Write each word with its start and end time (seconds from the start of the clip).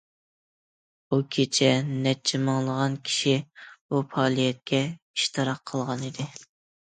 بۇ 1.13 1.17
كېچە 1.35 1.67
نەچچە 1.89 2.39
مىڭلىغان 2.45 2.95
كىشى 3.09 3.35
بۇ 3.67 4.01
پائالىيەتكە 4.15 4.81
ئىشتىراك 4.89 5.63
قىلغانىدى. 5.75 6.29